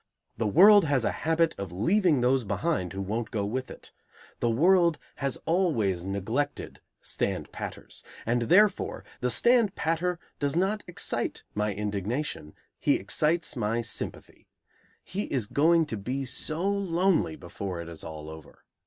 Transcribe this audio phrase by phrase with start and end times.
[0.35, 3.91] The world has a habit of leaving those behind who won't go with it.
[4.39, 8.03] The world has always neglected stand patters.
[8.25, 14.47] And, therefore, the stand patter does not excite my indignation; he excites my sympathy.
[15.03, 18.63] He is going to be so lonely before it is all over.